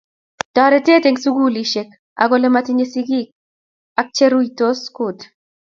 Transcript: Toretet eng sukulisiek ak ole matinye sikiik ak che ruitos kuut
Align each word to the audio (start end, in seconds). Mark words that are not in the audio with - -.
Toretet 0.55 1.03
eng 1.09 1.19
sukulisiek 1.23 1.89
ak 2.21 2.31
ole 2.35 2.47
matinye 2.55 2.85
sikiik 2.93 3.27
ak 3.99 4.07
che 4.15 4.25
ruitos 4.31 4.79
kuut 4.95 5.19